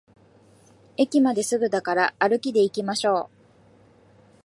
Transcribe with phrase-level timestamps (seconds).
[0.97, 3.29] 駅まですぐだから歩きでいきましょう